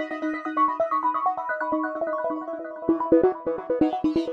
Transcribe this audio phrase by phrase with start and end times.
[0.00, 0.22] Thank
[4.16, 4.29] you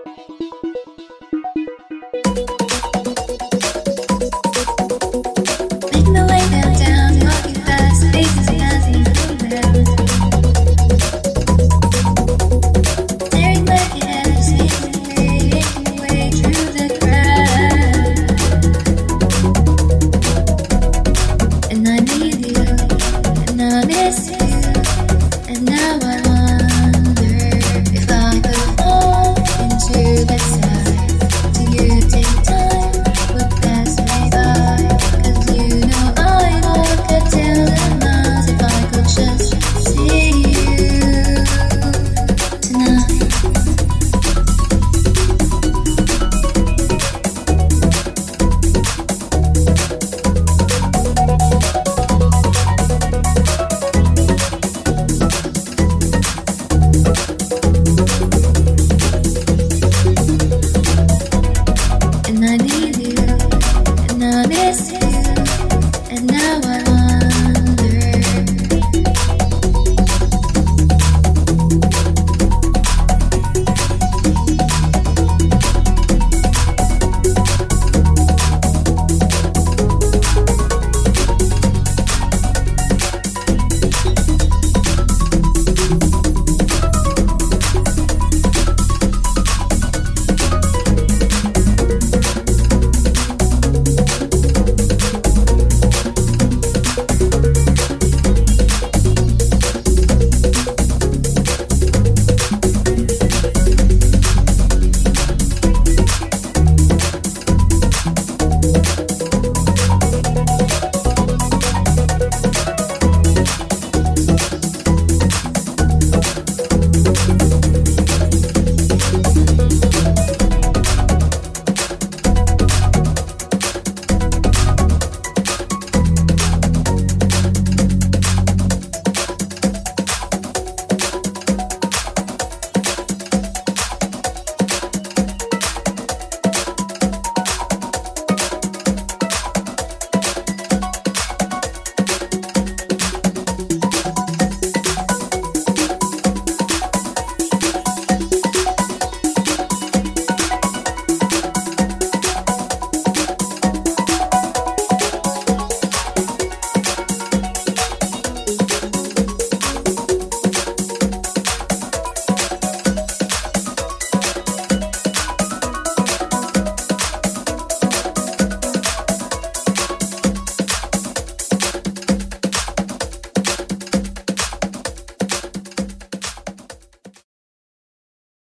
[26.08, 26.47] my love.